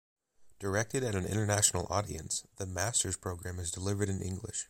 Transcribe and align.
Directed 0.57 1.03
at 1.03 1.13
an 1.13 1.27
international 1.27 1.85
audience, 1.91 2.47
the 2.55 2.65
Master's 2.65 3.15
program 3.17 3.59
is 3.59 3.69
delivered 3.69 4.09
in 4.09 4.19
English. 4.19 4.57